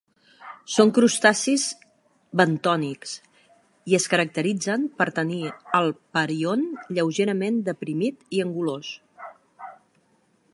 Són 0.75 0.91
crustacis 0.97 1.65
bentònics 2.41 3.13
i 3.93 3.97
es 3.99 4.09
caracteritzen 4.13 4.87
per 5.03 5.07
tenir 5.19 5.43
el 5.81 5.93
perèion 6.19 6.65
lleugerament 6.99 7.61
deprimit 7.69 8.27
i 8.39 8.43
angulós. 8.47 8.91